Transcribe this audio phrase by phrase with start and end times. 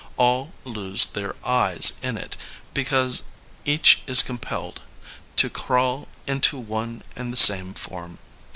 [0.17, 2.35] All lose their I*s in it
[2.73, 3.25] because
[3.65, 4.81] each is compelled
[5.37, 8.17] ^Ho crawl into one and the same form."